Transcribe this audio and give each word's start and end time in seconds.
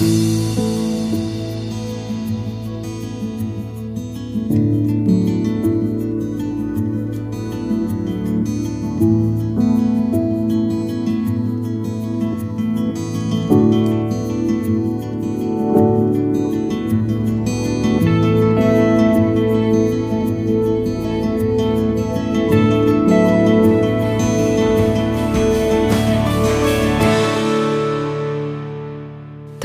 Música 0.00 0.67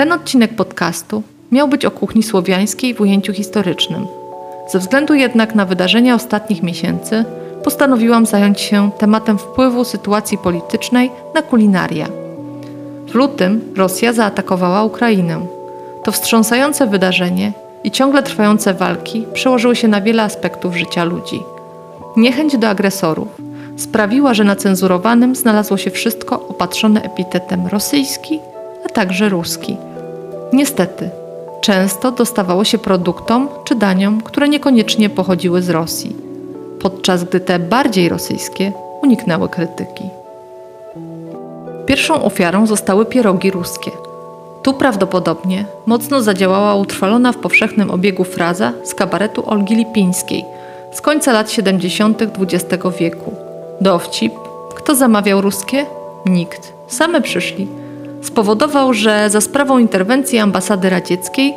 Ten 0.04 0.12
odcinek 0.12 0.56
podcastu 0.56 1.24
miał 1.52 1.68
być 1.68 1.86
o 1.86 1.92
kuchni 1.92 2.24
słowiańskiej 2.24 2.94
w 2.94 3.02
ujęciu 3.02 3.34
historycznym. 3.34 4.08
Ze 4.72 4.80
względu 4.80 5.14
jednak 5.14 5.56
na 5.56 5.66
wydarzenia 5.66 6.16
ostatnich 6.16 6.64
miesięcy, 6.64 7.26
postanowiłam 7.64 8.26
zająć 8.26 8.62
się 8.62 8.92
tematem 8.98 9.38
wpływu 9.38 9.86
sytuacji 9.86 10.38
politycznej 10.38 11.12
na 11.36 11.42
kulinaria. 11.42 12.08
W 13.08 13.16
lutym 13.16 13.62
Rosja 13.78 14.14
zaatakowała 14.14 14.84
Ukrainę. 14.84 15.46
To 16.04 16.12
wstrząsające 16.12 16.88
wydarzenie 16.88 17.54
i 17.84 17.92
ciągle 17.92 18.24
trwające 18.24 18.74
walki 18.74 19.26
przełożyły 19.34 19.76
się 19.76 19.88
na 19.88 20.02
wiele 20.02 20.24
aspektów 20.24 20.76
życia 20.76 21.04
ludzi. 21.04 21.44
Niechęć 22.18 22.58
do 22.58 22.70
agresorów 22.70 23.28
sprawiła, 23.78 24.34
że 24.34 24.44
na 24.44 24.56
cenzurowanym 24.56 25.36
znalazło 25.36 25.78
się 25.78 25.92
wszystko 25.92 26.48
opatrzone 26.48 27.02
epitetem 27.02 27.68
rosyjski, 27.68 28.40
a 28.86 28.90
także 28.90 29.30
ruski– 29.30 29.78
Niestety, 30.54 31.10
często 31.62 32.12
dostawało 32.12 32.64
się 32.64 32.78
produktom 32.78 33.50
czy 33.64 33.76
daniom, 33.76 34.22
które 34.22 34.50
niekoniecznie 34.50 35.10
pochodziły 35.10 35.62
z 35.62 35.70
Rosji, 35.70 36.16
podczas 36.80 37.24
gdy 37.24 37.40
te 37.40 37.60
bardziej 37.60 38.10
rosyjskie 38.10 38.72
uniknęły 39.02 39.50
krytyki. 39.50 40.04
Pierwszą 41.86 42.24
ofiarą 42.24 42.68
zostały 42.68 43.06
pierogi 43.06 43.52
ruskie. 43.52 43.92
Tu 44.64 44.74
prawdopodobnie 44.74 45.66
mocno 45.86 46.22
zadziałała 46.22 46.76
utrwalona 46.76 47.32
w 47.32 47.38
powszechnym 47.38 47.92
obiegu 47.92 48.24
fraza 48.24 48.74
z 48.84 48.96
kabaretu 48.96 49.50
Olgi 49.50 49.76
Lipińskiej 49.76 50.46
z 50.94 51.02
końca 51.02 51.34
lat 51.34 51.52
70. 51.52 52.22
XX 52.22 52.84
wieku. 53.00 53.34
Dowcip, 53.82 54.34
kto 54.76 54.96
zamawiał 54.96 55.42
ruskie? 55.42 55.86
Nikt. 56.26 56.74
Same 56.88 57.22
przyszli 57.22 57.83
spowodował, 58.24 58.94
że 58.94 59.30
za 59.30 59.42
sprawą 59.42 59.78
interwencji 59.78 60.40
ambasady 60.40 60.90
radzieckiej 60.90 61.54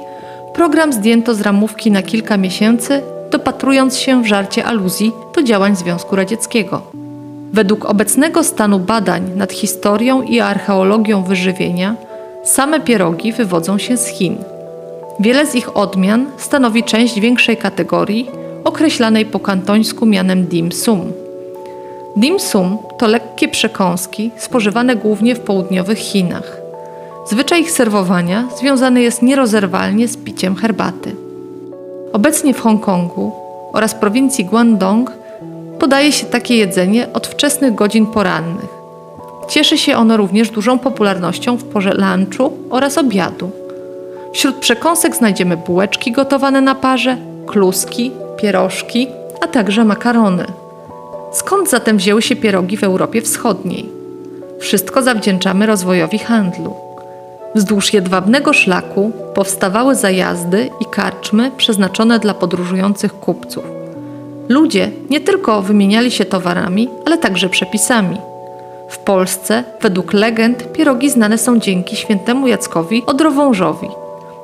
program 0.54 0.92
zdjęto 0.92 1.34
z 1.34 1.40
ramówki 1.40 1.90
na 1.90 2.02
kilka 2.02 2.36
miesięcy, 2.36 3.02
dopatrując 3.30 3.98
się 3.98 4.22
w 4.22 4.26
żarcie 4.26 4.64
aluzji 4.64 5.12
do 5.34 5.42
działań 5.42 5.76
Związku 5.76 6.16
Radzieckiego. 6.16 6.82
Według 7.52 7.84
obecnego 7.84 8.44
stanu 8.44 8.78
badań 8.78 9.30
nad 9.36 9.52
historią 9.52 10.22
i 10.22 10.40
archeologią 10.40 11.22
wyżywienia, 11.22 11.96
same 12.44 12.80
pierogi 12.80 13.32
wywodzą 13.32 13.78
się 13.78 13.96
z 13.96 14.06
Chin. 14.06 14.36
Wiele 15.20 15.46
z 15.46 15.54
ich 15.54 15.76
odmian 15.76 16.26
stanowi 16.36 16.84
część 16.84 17.20
większej 17.20 17.56
kategorii, 17.56 18.30
określanej 18.64 19.26
po 19.26 19.40
kantońsku 19.40 20.06
mianem 20.06 20.46
dim 20.46 20.72
sum. 20.72 21.25
Dim 22.16 22.40
sum 22.40 22.78
to 22.98 23.06
lekkie 23.06 23.48
przekąski 23.48 24.30
spożywane 24.36 24.96
głównie 24.96 25.34
w 25.34 25.40
południowych 25.40 25.98
Chinach. 25.98 26.56
Zwyczaj 27.26 27.60
ich 27.60 27.70
serwowania 27.70 28.48
związany 28.58 29.02
jest 29.02 29.22
nierozerwalnie 29.22 30.08
z 30.08 30.16
piciem 30.16 30.56
herbaty. 30.56 31.16
Obecnie 32.12 32.54
w 32.54 32.60
Hongkongu 32.60 33.32
oraz 33.72 33.94
prowincji 33.94 34.44
Guangdong 34.44 35.12
podaje 35.78 36.12
się 36.12 36.26
takie 36.26 36.56
jedzenie 36.56 37.12
od 37.12 37.26
wczesnych 37.26 37.74
godzin 37.74 38.06
porannych. 38.06 38.70
Cieszy 39.48 39.78
się 39.78 39.96
ono 39.96 40.16
również 40.16 40.50
dużą 40.50 40.78
popularnością 40.78 41.56
w 41.56 41.64
porze 41.64 41.94
lunchu 41.94 42.52
oraz 42.70 42.98
obiadu. 42.98 43.50
Wśród 44.32 44.56
przekąsek 44.56 45.16
znajdziemy 45.16 45.56
bułeczki 45.56 46.12
gotowane 46.12 46.60
na 46.60 46.74
parze, 46.74 47.16
kluski, 47.46 48.10
pierożki, 48.36 49.08
a 49.40 49.46
także 49.46 49.84
makarony. 49.84 50.46
Skąd 51.36 51.70
zatem 51.70 51.96
wzięły 51.96 52.22
się 52.22 52.36
pierogi 52.36 52.76
w 52.76 52.84
Europie 52.84 53.22
Wschodniej? 53.22 53.88
Wszystko 54.60 55.02
zawdzięczamy 55.02 55.66
rozwojowi 55.66 56.18
handlu. 56.18 56.74
Wzdłuż 57.54 57.92
jedwabnego 57.92 58.52
szlaku 58.52 59.12
powstawały 59.34 59.94
zajazdy 59.94 60.70
i 60.80 60.84
karczmy 60.90 61.50
przeznaczone 61.56 62.18
dla 62.18 62.34
podróżujących 62.34 63.12
kupców. 63.12 63.64
Ludzie 64.48 64.90
nie 65.10 65.20
tylko 65.20 65.62
wymieniali 65.62 66.10
się 66.10 66.24
towarami, 66.24 66.88
ale 67.06 67.18
także 67.18 67.48
przepisami. 67.48 68.16
W 68.90 68.98
Polsce, 68.98 69.64
według 69.80 70.12
legend, 70.12 70.72
pierogi 70.72 71.10
znane 71.10 71.38
są 71.38 71.58
dzięki 71.58 71.96
świętemu 71.96 72.46
Jackowi 72.46 73.02
Odrowążowi, 73.06 73.88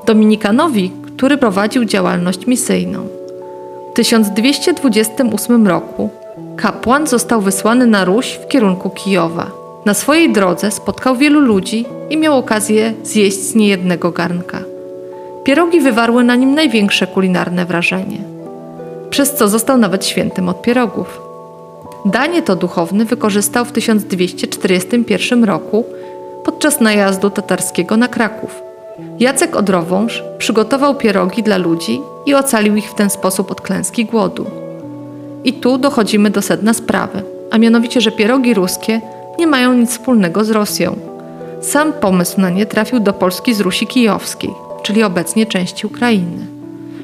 dominikanowi, 0.06 0.92
który 1.16 1.38
prowadził 1.38 1.84
działalność 1.84 2.46
misyjną. 2.46 3.06
W 3.90 3.94
1228 3.94 5.66
roku 5.66 6.10
kapłan 6.62 7.06
został 7.06 7.40
wysłany 7.40 7.86
na 7.86 8.04
Ruś 8.04 8.26
w 8.26 8.48
kierunku 8.48 8.90
Kijowa. 8.90 9.50
Na 9.84 9.94
swojej 9.94 10.32
drodze 10.32 10.70
spotkał 10.70 11.16
wielu 11.16 11.40
ludzi 11.40 11.86
i 12.10 12.16
miał 12.16 12.38
okazję 12.38 12.92
zjeść 13.02 13.38
z 13.38 13.54
niejednego 13.54 14.10
garnka. 14.10 14.58
Pierogi 15.44 15.80
wywarły 15.80 16.24
na 16.24 16.34
nim 16.34 16.54
największe 16.54 17.06
kulinarne 17.06 17.66
wrażenie, 17.66 18.18
przez 19.10 19.34
co 19.34 19.48
został 19.48 19.78
nawet 19.78 20.06
świętym 20.06 20.48
od 20.48 20.62
pierogów. 20.62 21.20
Danie 22.04 22.42
to 22.42 22.56
duchowny 22.56 23.04
wykorzystał 23.04 23.64
w 23.64 23.72
1241 23.72 25.44
roku 25.44 25.84
podczas 26.44 26.80
najazdu 26.80 27.30
tatarskiego 27.30 27.96
na 27.96 28.08
Kraków. 28.08 28.62
Jacek 29.18 29.56
Odrowąż 29.56 30.22
przygotował 30.38 30.94
pierogi 30.94 31.42
dla 31.42 31.56
ludzi 31.56 32.00
i 32.26 32.34
ocalił 32.34 32.76
ich 32.76 32.90
w 32.90 32.94
ten 32.94 33.10
sposób 33.10 33.50
od 33.50 33.60
klęski 33.60 34.04
głodu. 34.04 34.61
I 35.44 35.52
tu 35.52 35.78
dochodzimy 35.78 36.30
do 36.30 36.42
sedna 36.42 36.74
sprawy, 36.74 37.22
a 37.50 37.58
mianowicie, 37.58 38.00
że 38.00 38.12
pierogi 38.12 38.54
ruskie 38.54 39.00
nie 39.38 39.46
mają 39.46 39.74
nic 39.74 39.90
wspólnego 39.90 40.44
z 40.44 40.50
Rosją. 40.50 40.96
Sam 41.60 41.92
pomysł 41.92 42.40
na 42.40 42.50
nie 42.50 42.66
trafił 42.66 43.00
do 43.00 43.12
Polski 43.12 43.54
z 43.54 43.60
Rusi 43.60 43.86
Kijowskiej, 43.86 44.50
czyli 44.82 45.02
obecnie 45.02 45.46
części 45.46 45.86
Ukrainy. 45.86 46.46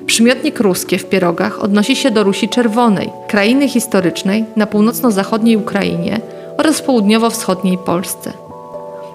Przymiotnik 0.06 0.60
ruskie 0.60 0.98
w 0.98 1.08
pierogach 1.08 1.64
odnosi 1.64 1.96
się 1.96 2.10
do 2.10 2.24
Rusi 2.24 2.48
Czerwonej, 2.48 3.10
krainy 3.28 3.68
historycznej 3.68 4.44
na 4.56 4.66
północno-zachodniej 4.66 5.56
Ukrainie 5.56 6.20
oraz 6.58 6.82
południowo-wschodniej 6.82 7.78
Polsce. 7.78 8.32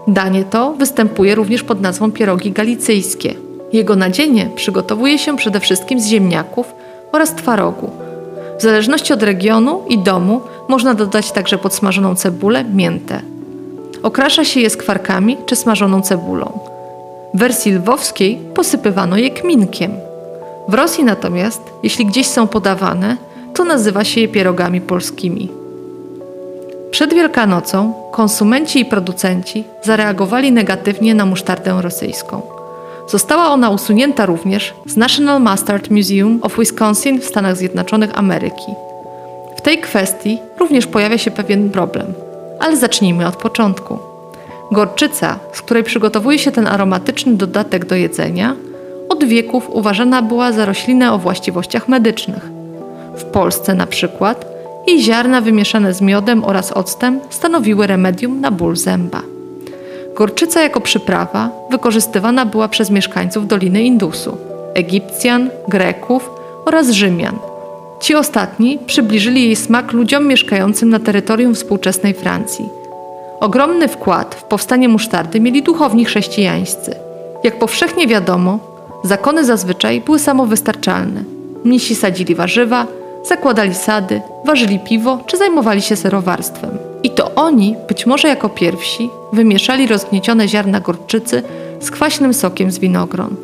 Danie 0.07 0.43
to 0.43 0.73
występuje 0.73 1.35
również 1.35 1.63
pod 1.63 1.81
nazwą 1.81 2.11
pierogi 2.11 2.51
galicyjskie. 2.51 3.33
Jego 3.73 3.95
nadzienie 3.95 4.49
przygotowuje 4.55 5.17
się 5.19 5.37
przede 5.37 5.59
wszystkim 5.59 5.99
z 5.99 6.07
ziemniaków 6.07 6.73
oraz 7.11 7.35
twarogu, 7.35 7.91
w 8.59 8.61
zależności 8.61 9.13
od 9.13 9.23
regionu 9.23 9.81
i 9.89 9.99
domu 9.99 10.41
można 10.67 10.93
dodać 10.93 11.31
także 11.31 11.57
podsmażoną 11.57 12.15
cebulę, 12.15 12.63
miętę. 12.63 13.21
Okrasza 14.03 14.43
się 14.43 14.59
je 14.59 14.69
skwarkami 14.69 15.37
czy 15.45 15.55
smażoną 15.55 16.01
cebulą. 16.01 16.59
W 17.33 17.39
wersji 17.39 17.73
lwowskiej 17.73 18.39
posypywano 18.55 19.17
je 19.17 19.29
kminkiem. 19.29 19.91
W 20.67 20.73
Rosji 20.73 21.03
natomiast, 21.03 21.61
jeśli 21.83 22.05
gdzieś 22.05 22.27
są 22.27 22.47
podawane, 22.47 23.17
to 23.53 23.63
nazywa 23.63 24.03
się 24.03 24.21
je 24.21 24.27
pierogami 24.27 24.81
polskimi. 24.81 25.49
Przed 26.91 27.13
Wielkanocą 27.13 27.93
konsumenci 28.11 28.79
i 28.79 28.85
producenci 28.85 29.63
zareagowali 29.83 30.51
negatywnie 30.51 31.15
na 31.15 31.25
musztardę 31.25 31.81
rosyjską. 31.81 32.41
Została 33.07 33.49
ona 33.49 33.69
usunięta 33.69 34.25
również 34.25 34.73
z 34.85 34.97
National 34.97 35.41
Mustard 35.41 35.91
Museum 35.91 36.39
of 36.41 36.59
Wisconsin 36.59 37.21
w 37.21 37.25
Stanach 37.25 37.57
Zjednoczonych 37.57 38.19
Ameryki. 38.19 38.71
W 39.57 39.61
tej 39.61 39.77
kwestii 39.77 40.37
również 40.59 40.87
pojawia 40.87 41.17
się 41.17 41.31
pewien 41.31 41.69
problem, 41.69 42.13
ale 42.59 42.77
zacznijmy 42.77 43.27
od 43.27 43.35
początku. 43.35 43.97
Gorczyca, 44.71 45.39
z 45.53 45.61
której 45.61 45.83
przygotowuje 45.83 46.39
się 46.39 46.51
ten 46.51 46.67
aromatyczny 46.67 47.33
dodatek 47.33 47.85
do 47.85 47.95
jedzenia, 47.95 48.55
od 49.09 49.23
wieków 49.23 49.69
uważana 49.69 50.21
była 50.21 50.51
za 50.51 50.65
roślinę 50.65 51.13
o 51.13 51.17
właściwościach 51.17 51.87
medycznych. 51.87 52.49
W 53.17 53.23
Polsce 53.23 53.75
na 53.75 53.87
przykład 53.87 54.45
jej 54.87 55.01
ziarna 55.01 55.41
wymieszane 55.41 55.93
z 55.93 56.01
miodem 56.01 56.43
oraz 56.43 56.71
octem 56.71 57.19
stanowiły 57.29 57.87
remedium 57.87 58.41
na 58.41 58.51
ból 58.51 58.75
zęba. 58.75 59.32
Gorczyca 60.15 60.61
jako 60.61 60.81
przyprawa 60.81 61.49
wykorzystywana 61.69 62.45
była 62.45 62.67
przez 62.67 62.89
mieszkańców 62.89 63.47
Doliny 63.47 63.83
Indusu, 63.83 64.37
Egipcjan, 64.73 65.49
Greków 65.67 66.29
oraz 66.65 66.89
Rzymian. 66.89 67.35
Ci 68.01 68.15
ostatni 68.15 68.79
przybliżyli 68.85 69.43
jej 69.43 69.55
smak 69.55 69.91
ludziom 69.91 70.27
mieszkającym 70.27 70.89
na 70.89 70.99
terytorium 70.99 71.55
współczesnej 71.55 72.13
Francji. 72.13 72.69
Ogromny 73.39 73.87
wkład 73.87 74.35
w 74.35 74.43
powstanie 74.43 74.89
musztardy 74.89 75.39
mieli 75.39 75.63
duchowni 75.63 76.05
chrześcijańscy. 76.05 76.95
Jak 77.43 77.59
powszechnie 77.59 78.07
wiadomo, 78.07 78.59
zakony 79.03 79.45
zazwyczaj 79.45 80.01
były 80.01 80.19
samowystarczalne. 80.19 81.23
Mnisi 81.63 81.95
sadzili 81.95 82.35
warzywa, 82.35 82.87
zakładali 83.29 83.75
sady, 83.75 84.21
ważyli 84.45 84.79
piwo 84.79 85.19
czy 85.27 85.37
zajmowali 85.37 85.81
się 85.81 85.95
serowarstwem. 85.95 86.92
To 87.15 87.35
oni, 87.35 87.75
być 87.87 88.05
może 88.05 88.27
jako 88.27 88.49
pierwsi, 88.49 89.09
wymieszali 89.33 89.87
rozgniecione 89.87 90.47
ziarna 90.47 90.79
gorczycy 90.79 91.43
z 91.79 91.91
kwaśnym 91.91 92.33
sokiem 92.33 92.71
z 92.71 92.79
winogron. 92.79 93.35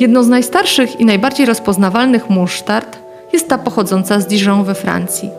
Jedną 0.00 0.22
z 0.22 0.28
najstarszych 0.28 1.00
i 1.00 1.04
najbardziej 1.04 1.46
rozpoznawalnych 1.46 2.30
musztard 2.30 2.98
jest 3.32 3.48
ta 3.48 3.58
pochodząca 3.58 4.20
z 4.20 4.26
Dijon 4.26 4.64
we 4.64 4.74
Francji. 4.74 5.30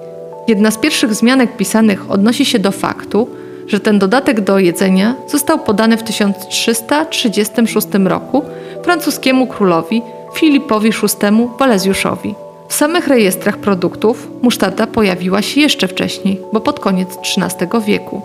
Jedna 0.48 0.72
z 0.72 0.78
pierwszych 0.78 1.13
zmianek 1.13 1.57
pisanych 1.57 2.12
odnosi 2.12 2.46
się 2.46 2.60
do 2.60 2.72
faktu, 2.72 3.28
że 3.68 3.80
ten 3.80 4.00
dodatek 4.00 4.42
do 4.42 4.60
jedzenia 4.60 5.16
został 5.28 5.60
podany 5.60 5.98
w 5.98 6.04
1336 6.04 7.88
roku 8.06 8.44
francuskiemu 8.84 9.48
królowi 9.48 10.02
Filipowi 10.34 10.92
VI 10.92 11.48
Walezjuszowi. 11.60 12.36
W 12.68 12.74
samych 12.74 13.08
rejestrach 13.08 13.58
produktów 13.58 14.28
musztarda 14.42 14.88
pojawiła 14.88 15.42
się 15.42 15.62
jeszcze 15.62 15.88
wcześniej, 15.88 16.42
bo 16.54 16.60
pod 16.60 16.80
koniec 16.80 17.18
XIII 17.18 17.70
wieku. 17.86 18.22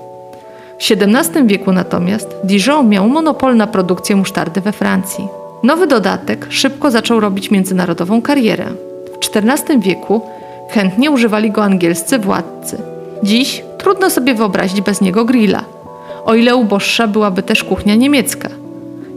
W 0.78 0.92
XVII 0.92 1.46
wieku 1.46 1.72
natomiast 1.72 2.36
Dijon 2.44 2.88
miał 2.88 3.08
monopol 3.08 3.56
na 3.56 3.66
produkcję 3.66 4.16
musztardy 4.16 4.60
we 4.60 4.72
Francji. 4.72 5.28
Nowy 5.62 5.86
dodatek 5.86 6.46
szybko 6.50 6.90
zaczął 6.90 7.20
robić 7.20 7.50
międzynarodową 7.50 8.22
karierę. 8.22 8.64
W 9.22 9.36
XIV 9.36 9.80
wieku 9.80 10.20
chętnie 10.70 11.10
używali 11.10 11.50
go 11.50 11.64
angielscy 11.64 12.18
władcy. 12.18 12.78
Dziś 13.22 13.62
trudno 13.78 14.10
sobie 14.10 14.34
wyobrazić 14.34 14.80
bez 14.80 15.00
niego 15.00 15.24
grilla, 15.24 15.64
o 16.24 16.34
ile 16.34 16.56
uboższa 16.56 17.06
byłaby 17.06 17.42
też 17.42 17.64
kuchnia 17.64 17.94
niemiecka. 17.94 18.48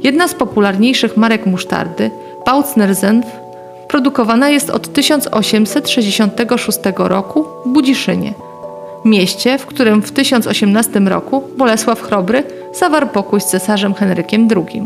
Jedna 0.02 0.28
z 0.28 0.34
popularniejszych 0.34 1.18
marek 1.18 1.46
musztardy, 1.46 2.12
Bautzner 2.46 2.96
Senf, 2.96 3.26
produkowana 3.94 4.50
jest 4.50 4.70
od 4.70 4.94
1866 4.94 6.80
roku 6.98 7.46
w 7.66 7.70
Budziszynie, 7.70 8.34
mieście, 9.06 9.58
w 9.58 9.66
którym 9.66 10.02
w 10.02 10.12
1018 10.12 11.00
roku 11.00 11.44
Bolesław 11.58 12.02
Chrobry 12.02 12.44
zawarł 12.80 13.08
pokój 13.08 13.42
z 13.42 13.46
cesarzem 13.46 13.94
Henrykiem 13.94 14.48
II. 14.56 14.84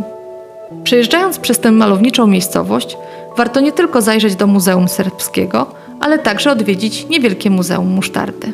Przejeżdżając 0.84 1.40
przez 1.40 1.60
tę 1.60 1.72
malowniczą 1.72 2.28
miejscowość, 2.28 2.98
warto 3.38 3.60
nie 3.60 3.72
tylko 3.72 4.02
zajrzeć 4.02 4.36
do 4.36 4.48
Muzeum 4.48 4.88
Serbskiego, 4.88 5.66
ale 6.00 6.20
także 6.20 6.52
odwiedzić 6.52 7.10
niewielkie 7.10 7.50
Muzeum 7.50 7.88
Musztardy. 7.88 8.54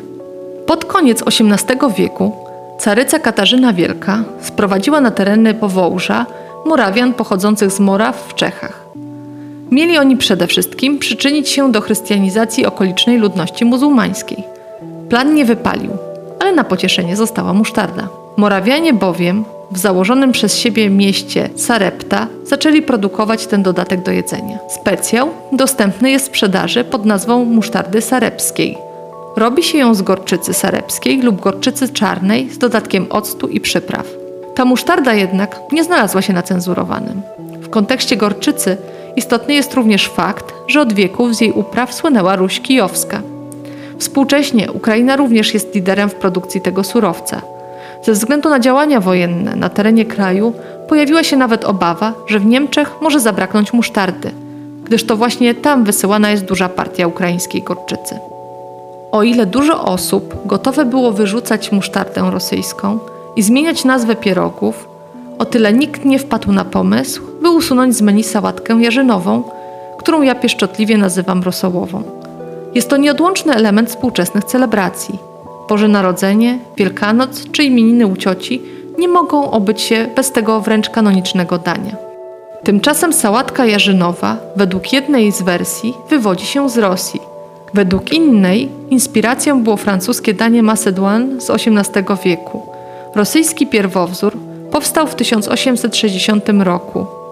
Pod 0.66 0.84
koniec 0.84 1.22
XVIII 1.22 1.92
wieku 1.96 2.32
caryca 2.78 3.18
Katarzyna 3.18 3.72
Wielka 3.72 4.24
sprowadziła 4.40 5.00
na 5.00 5.10
tereny 5.10 5.54
Powołża 5.54 6.26
Morawian 6.66 7.14
pochodzących 7.14 7.70
z 7.72 7.80
Moraw 7.80 8.26
w 8.28 8.34
Czechach. 8.34 8.83
Mieli 9.70 9.98
oni 9.98 10.16
przede 10.16 10.46
wszystkim 10.46 10.98
przyczynić 10.98 11.48
się 11.48 11.72
do 11.72 11.80
chrystianizacji 11.80 12.66
okolicznej 12.66 13.18
ludności 13.18 13.64
muzułmańskiej. 13.64 14.44
Plan 15.08 15.34
nie 15.34 15.44
wypalił, 15.44 15.90
ale 16.40 16.52
na 16.52 16.64
pocieszenie 16.64 17.16
została 17.16 17.52
musztarda. 17.52 18.08
Morawianie 18.36 18.92
bowiem 18.92 19.44
w 19.70 19.78
założonym 19.78 20.32
przez 20.32 20.58
siebie 20.58 20.90
mieście 20.90 21.50
Sarepta 21.56 22.26
zaczęli 22.44 22.82
produkować 22.82 23.46
ten 23.46 23.62
dodatek 23.62 24.02
do 24.02 24.10
jedzenia. 24.10 24.58
Specjał 24.68 25.28
dostępny 25.52 26.10
jest 26.10 26.24
w 26.24 26.28
sprzedaży 26.28 26.84
pod 26.84 27.04
nazwą 27.04 27.44
musztardy 27.44 28.00
sarepskiej. 28.00 28.78
Robi 29.36 29.62
się 29.62 29.78
ją 29.78 29.94
z 29.94 30.02
gorczycy 30.02 30.54
sarepskiej 30.54 31.22
lub 31.22 31.40
gorczycy 31.40 31.88
czarnej 31.88 32.50
z 32.50 32.58
dodatkiem 32.58 33.06
octu 33.10 33.48
i 33.48 33.60
przypraw. 33.60 34.06
Ta 34.54 34.64
musztarda 34.64 35.14
jednak 35.14 35.60
nie 35.72 35.84
znalazła 35.84 36.22
się 36.22 36.32
na 36.32 36.42
cenzurowanym. 36.42 37.22
W 37.60 37.70
kontekście 37.70 38.16
gorczycy 38.16 38.76
istotny 39.16 39.54
jest 39.54 39.74
również 39.74 40.08
fakt, 40.08 40.54
że 40.68 40.80
od 40.80 40.92
wieków 40.92 41.34
z 41.34 41.40
jej 41.40 41.52
upraw 41.52 41.94
słynęła 41.94 42.36
Ruś 42.36 42.60
Kijowska. 42.60 43.22
Współcześnie 43.98 44.72
Ukraina 44.72 45.16
również 45.16 45.54
jest 45.54 45.74
liderem 45.74 46.08
w 46.08 46.14
produkcji 46.14 46.60
tego 46.60 46.84
surowca– 46.84 47.42
ze 48.04 48.12
względu 48.12 48.48
na 48.48 48.60
działania 48.60 49.00
wojenne 49.00 49.56
na 49.56 49.68
terenie 49.68 50.04
kraju 50.04 50.52
pojawiła 50.88 51.22
się 51.22 51.36
nawet 51.36 51.64
obawa, 51.64 52.12
że 52.26 52.38
w 52.38 52.46
Niemczech 52.46 52.92
może 53.00 53.20
zabraknąć 53.20 53.72
musztardy, 53.72 54.30
gdyż 54.84 55.04
to 55.04 55.16
właśnie 55.16 55.54
tam 55.54 55.84
wysyłana 55.84 56.30
jest 56.30 56.44
duża 56.44 56.68
partia 56.68 57.06
ukraińskiej 57.06 57.62
gorczycy. 57.62 58.18
O 59.12 59.22
ile 59.22 59.46
dużo 59.46 59.84
osób 59.84 60.46
gotowe 60.46 60.84
było 60.84 61.12
wyrzucać 61.12 61.72
musztardę 61.72 62.30
rosyjską 62.30 62.98
i 63.36 63.42
zmieniać 63.42 63.84
nazwę 63.84 64.16
pierogów, 64.16 64.88
o 65.38 65.44
tyle 65.44 65.72
nikt 65.72 66.04
nie 66.04 66.18
wpadł 66.18 66.52
na 66.52 66.64
pomysł, 66.64 67.22
by 67.44 67.50
usunąć 67.50 67.96
z 67.96 68.02
menu 68.02 68.24
sałatkę 68.24 68.82
jarzynową, 68.82 69.42
którą 69.98 70.22
ja 70.22 70.34
pieszczotliwie 70.34 70.98
nazywam 70.98 71.42
rosołową. 71.42 72.02
Jest 72.74 72.88
to 72.90 72.96
nieodłączny 72.96 73.54
element 73.54 73.88
współczesnych 73.88 74.44
celebracji– 74.44 75.18
Boże 75.68 75.88
Narodzenie, 75.88 76.58
Wielkanoc 76.76 77.50
czy 77.52 77.64
imieniny 77.64 78.06
u 78.06 78.16
cioci 78.16 78.62
nie 78.98 79.08
mogą 79.08 79.50
obyć 79.50 79.80
się 79.80 80.06
bez 80.16 80.32
tego 80.32 80.60
wręcz 80.60 80.90
kanonicznego 80.90 81.58
dania. 81.58 81.96
Tymczasem 82.62 83.12
sałatka 83.12 83.66
jarzynowa, 83.66 84.36
według 84.56 84.92
jednej 84.92 85.32
z 85.32 85.42
wersji, 85.42 85.94
wywodzi 86.10 86.46
się 86.46 86.68
z 86.68 86.78
Rosji. 86.78 87.20
Według 87.74 88.12
innej 88.12 88.68
inspiracją 88.90 89.62
było 89.62 89.76
francuskie 89.76 90.34
danie 90.34 90.62
Macedon 90.62 91.40
z 91.40 91.50
XVIII 91.50 92.04
wieku. 92.24 92.62
Rosyjski 93.14 93.66
pierwowzór 93.66 94.36
powstał 94.70 95.06
w 95.06 95.14
1860 95.14 96.48
roku. 96.48 97.23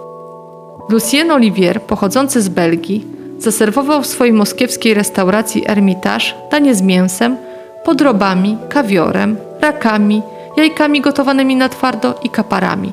Lucien 0.93 1.31
Olivier, 1.31 1.83
pochodzący 1.83 2.43
z 2.43 2.49
Belgii, 2.49 3.07
zaserwował 3.39 4.03
w 4.03 4.07
swojej 4.07 4.33
moskiewskiej 4.33 4.95
restauracji 4.95 5.69
Ermitage 5.69 6.25
danie 6.51 6.75
z 6.75 6.83
mięsem, 6.83 7.37
podrobami, 7.85 8.57
kawiorem, 8.69 9.37
rakami, 9.61 10.23
jajkami 10.57 11.01
gotowanymi 11.01 11.57
na 11.57 11.69
twardo 11.69 12.15
i 12.23 12.29
kaparami. 12.29 12.93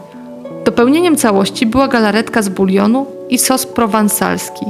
Dopełnieniem 0.66 1.16
całości 1.16 1.66
była 1.66 1.88
galaretka 1.88 2.42
z 2.42 2.50
bulionu 2.50 3.06
i 3.30 3.38
sos 3.38 3.66
prowansalski, 3.66 4.66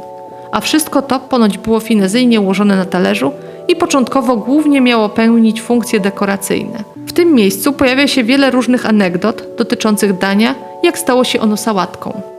a 0.52 0.62
wszystko 0.62 1.02
to 1.02 1.20
ponoć 1.20 1.58
było 1.58 1.80
finezyjnie 1.80 2.42
ułożone 2.42 2.76
na 2.76 2.86
talerzu 2.86 3.31
i 3.68 3.76
początkowo 3.76 4.38
głównie 4.38 4.81
miało 4.81 5.10
pełnić 5.10 5.62
funkcje 5.62 6.00
dekoracyjne. 6.00 6.84
W 7.08 7.14
tym 7.14 7.34
miejscu 7.34 7.74
pojawia 7.74 8.08
się 8.08 8.24
wiele 8.24 8.52
różnych 8.52 8.86
anegdot 8.86 9.44
dotyczących 9.58 10.18
dania, 10.18 10.56
jak 10.84 10.98
stało 10.98 11.24
się 11.24 11.42
ono 11.42 11.58
sałatką. 11.58 12.39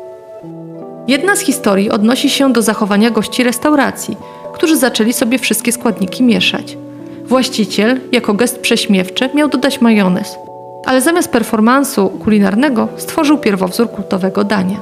Jedna 1.11 1.37
z 1.37 1.41
historii 1.41 1.91
odnosi 1.91 2.31
się 2.31 2.53
do 2.53 2.63
zachowania 2.63 3.11
gości 3.11 3.43
restauracji, 3.45 4.17
którzy 4.53 4.77
zaczęli 4.77 5.13
sobie 5.13 5.39
wszystkie 5.39 5.73
składniki 5.73 6.23
mieszać. 6.23 6.77
Właściciel, 7.25 8.01
jako 8.13 8.35
gest 8.35 8.59
prześmiewczy, 8.59 9.31
miał 9.35 9.49
dodać 9.49 9.81
majonez, 9.81 10.39
ale 10.87 11.01
zamiast 11.01 11.29
performansu 11.29 12.09
kulinarnego 12.09 12.89
stworzył 12.97 13.39
pierwowzór 13.39 13.91
kultowego 13.91 14.45
dania. 14.45 14.81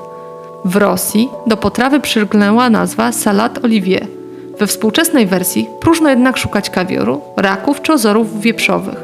W 0.64 0.76
Rosji 0.76 1.28
do 1.46 1.56
potrawy 1.56 2.00
przylgnęła 2.00 2.70
nazwa 2.70 3.12
salat 3.12 3.64
olivier. 3.64 4.06
We 4.58 4.66
współczesnej 4.66 5.26
wersji 5.26 5.68
próżno 5.80 6.10
jednak 6.10 6.36
szukać 6.36 6.70
kawioru, 6.70 7.20
raków 7.36 7.82
czy 7.82 7.92
ozorów 7.92 8.40
wieprzowych. 8.40 8.98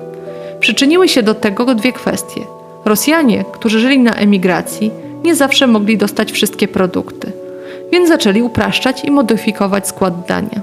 Przyczyniły 0.61 1.09
się 1.09 1.23
do 1.23 1.35
tego 1.35 1.75
dwie 1.75 1.93
kwestie. 1.93 2.41
Rosjanie, 2.85 3.45
którzy 3.53 3.81
żyli 3.81 3.99
na 3.99 4.15
emigracji, 4.15 4.91
nie 5.25 5.35
zawsze 5.35 5.67
mogli 5.67 5.99
dostać 5.99 6.33
wszystkie 6.33 6.69
produkty, 6.69 7.33
więc 7.93 8.09
zaczęli 8.09 8.43
upraszczać 8.43 9.05
i 9.05 9.11
modyfikować 9.11 9.89
skład 9.89 10.27
dania. 10.29 10.61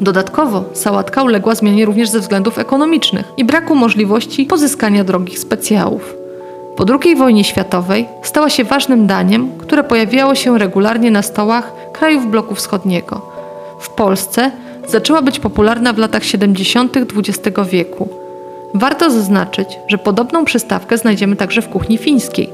Dodatkowo 0.00 0.64
sałatka 0.72 1.22
uległa 1.22 1.54
zmianie 1.54 1.84
również 1.84 2.08
ze 2.08 2.20
względów 2.20 2.58
ekonomicznych 2.58 3.32
i 3.36 3.44
braku 3.44 3.74
możliwości 3.74 4.46
pozyskania 4.46 5.04
drogich 5.04 5.38
specjałów. 5.38 6.14
Po 6.76 6.84
II 7.02 7.16
wojnie 7.16 7.44
światowej 7.44 8.08
stała 8.22 8.50
się 8.50 8.64
ważnym 8.64 9.06
daniem, 9.06 9.50
które 9.58 9.84
pojawiało 9.84 10.34
się 10.34 10.58
regularnie 10.58 11.10
na 11.10 11.22
stołach 11.22 11.72
krajów 11.92 12.30
bloku 12.30 12.54
wschodniego. 12.54 13.20
W 13.80 13.90
Polsce 13.90 14.50
zaczęła 14.88 15.22
być 15.22 15.40
popularna 15.40 15.92
w 15.92 15.98
latach 15.98 16.24
70. 16.24 16.96
XX 16.96 17.58
wieku. 17.70 18.08
Warto 18.74 19.10
zaznaczyć, 19.10 19.68
że 19.88 19.98
podobną 19.98 20.44
przystawkę 20.44 20.98
znajdziemy 20.98 21.36
także 21.36 21.62
w 21.62 21.68
kuchni 21.68 21.98
fińskiej. 21.98 22.50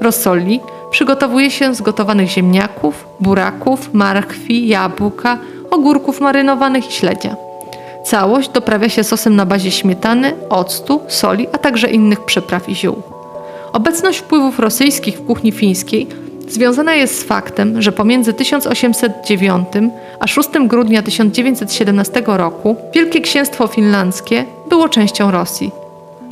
Rossoli 0.00 0.60
przygotowuje 0.90 1.50
się 1.50 1.74
z 1.74 1.82
gotowanych 1.82 2.28
ziemniaków, 2.28 3.06
buraków, 3.20 3.94
marchwi, 3.94 4.68
jabłka, 4.68 5.38
ogórków 5.70 6.20
marynowanych 6.20 6.88
i 6.88 6.92
śledzia. 6.92 7.36
Całość 8.04 8.48
doprawia 8.48 8.88
się 8.88 9.04
sosem 9.04 9.36
na 9.36 9.46
bazie 9.46 9.70
śmietany, 9.70 10.32
octu, 10.50 11.00
soli, 11.08 11.46
a 11.52 11.58
także 11.58 11.90
innych 11.90 12.24
przypraw 12.24 12.68
i 12.68 12.74
ziół. 12.74 13.02
Obecność 13.72 14.18
wpływów 14.18 14.58
rosyjskich 14.58 15.18
w 15.18 15.26
kuchni 15.26 15.52
fińskiej 15.52 16.06
związana 16.48 16.94
jest 16.94 17.20
z 17.20 17.22
faktem, 17.22 17.82
że 17.82 17.92
pomiędzy 17.92 18.32
1809 18.32 19.68
a 20.20 20.26
6 20.26 20.48
grudnia 20.66 21.02
1917 21.02 22.22
roku 22.26 22.76
Wielkie 22.94 23.20
Księstwo 23.20 23.66
Finlandzkie 23.66 24.44
było 24.68 24.88
częścią 24.88 25.30
Rosji. 25.30 25.70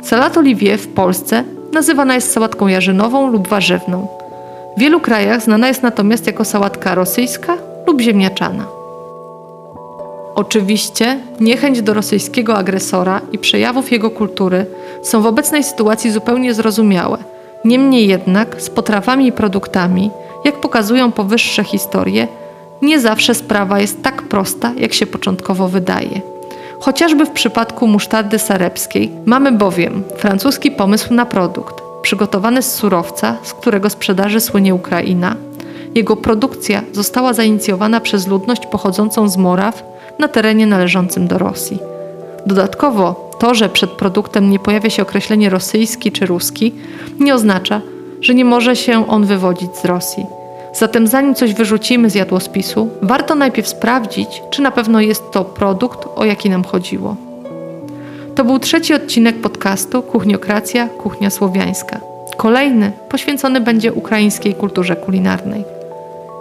Salat 0.03 0.37
olivier 0.37 0.79
w 0.79 0.87
Polsce 0.87 1.43
nazywana 1.73 2.15
jest 2.15 2.31
sałatką 2.31 2.67
jarzynową 2.67 3.31
lub 3.31 3.47
warzywną. 3.47 4.16
W 4.77 4.79
wielu 4.79 4.99
krajach 4.99 5.41
znana 5.41 5.67
jest 5.67 5.83
natomiast 5.83 6.27
jako 6.27 6.45
sałatka 6.45 6.95
rosyjska 6.95 7.57
lub 7.87 8.01
ziemniaczana. 8.01 8.65
Oczywiście 10.35 11.19
niechęć 11.39 11.81
do 11.81 11.93
rosyjskiego 11.93 12.55
agresora 12.55 13.21
i 13.31 13.37
przejawów 13.37 13.91
jego 13.91 14.11
kultury 14.11 14.65
są 15.03 15.21
w 15.21 15.25
obecnej 15.25 15.63
sytuacji 15.63 16.11
zupełnie 16.11 16.53
zrozumiałe. 16.53 17.17
Niemniej 17.65 18.07
jednak 18.07 18.61
z 18.61 18.69
potrawami 18.69 19.27
i 19.27 19.31
produktami, 19.31 20.11
jak 20.45 20.55
pokazują 20.55 21.11
powyższe 21.11 21.63
historie, 21.63 22.27
nie 22.81 22.99
zawsze 22.99 23.35
sprawa 23.35 23.79
jest 23.79 24.03
tak 24.03 24.21
prosta, 24.21 24.71
jak 24.77 24.93
się 24.93 25.05
początkowo 25.05 25.67
wydaje. 25.67 26.21
Chociażby 26.79 27.25
w 27.25 27.31
przypadku 27.31 27.87
musztardy 27.87 28.39
sarebskiej 28.39 29.11
mamy 29.25 29.51
bowiem 29.51 30.03
francuski 30.17 30.71
pomysł 30.71 31.13
na 31.13 31.25
produkt, 31.25 31.86
przygotowany 32.07 32.61
z 32.61 32.73
surowca, 32.73 33.37
z 33.43 33.53
którego 33.53 33.89
sprzedaży 33.89 34.39
słynie 34.39 34.75
Ukraina. 34.75 35.35
Jego 35.95 36.15
produkcja 36.15 36.81
została 36.91 37.33
zainicjowana 37.33 38.01
przez 38.01 38.27
ludność 38.27 38.65
pochodzącą 38.65 39.29
z 39.29 39.37
Moraw 39.37 39.83
na 40.19 40.27
terenie 40.27 40.67
należącym 40.67 41.27
do 41.27 41.37
Rosji. 41.37 41.79
Dodatkowo 42.45 43.31
to, 43.39 43.55
że 43.55 43.69
przed 43.69 43.89
produktem 43.91 44.49
nie 44.49 44.59
pojawia 44.59 44.89
się 44.89 45.01
określenie 45.01 45.49
rosyjski 45.49 46.11
czy 46.11 46.25
ruski, 46.25 46.73
nie 47.19 47.35
oznacza, 47.35 47.81
że 48.21 48.33
nie 48.33 48.45
może 48.45 48.75
się 48.75 49.07
on 49.07 49.25
wywodzić 49.25 49.77
z 49.77 49.85
Rosji. 49.85 50.25
Zatem 50.73 51.07
zanim 51.07 51.35
coś 51.35 51.53
wyrzucimy 51.53 52.09
z 52.09 52.15
jadłospisu, 52.15 52.89
warto 53.01 53.35
najpierw 53.35 53.67
sprawdzić, 53.67 54.41
czy 54.49 54.61
na 54.61 54.71
pewno 54.71 55.01
jest 55.01 55.31
to 55.31 55.45
produkt, 55.45 56.07
o 56.15 56.25
jaki 56.25 56.49
nam 56.49 56.63
chodziło. 56.63 57.26
To 58.37 58.43
był 58.43 58.59
trzeci 58.59 58.93
odcinek 58.93 59.41
podcastu 59.41 60.01
Kuchniokracja, 60.01 60.87
Kuchnia 60.87 61.29
Słowiańska. 61.29 61.99
Kolejny 62.37 62.91
poświęcony 63.09 63.61
będzie 63.61 63.93
ukraińskiej 63.93 64.55
kulturze 64.55 64.95
kulinarnej. 64.95 65.63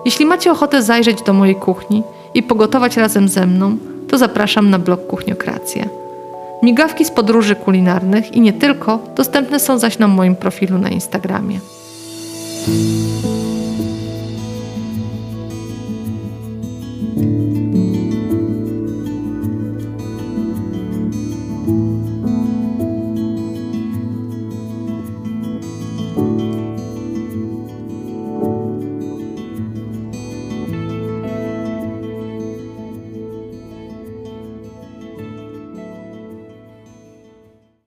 Jeśli 0.05 0.27
macie 0.27 0.53
ochotę 0.53 0.83
zajrzeć 0.83 1.23
do 1.23 1.33
mojej 1.33 1.55
kuchni 1.55 2.03
i 2.35 2.43
pogotować 2.43 2.97
razem 2.97 3.29
ze 3.29 3.47
mną, 3.47 3.77
to 4.09 4.19
zapraszam 4.19 4.71
na 4.71 4.79
blog 4.79 5.07
Kuchniokracja. 5.07 5.85
Migawki 6.63 7.05
z 7.05 7.11
podróży 7.11 7.55
kulinarnych 7.55 8.33
i 8.33 8.41
nie 8.41 8.53
tylko 8.53 8.99
dostępne 9.15 9.61
są 9.61 9.79
zaś 9.79 9.99
na 9.99 10.09
moim 10.09 10.37
profilu 10.37 10.79
na 10.79 10.89
Instagramie. 10.89 11.61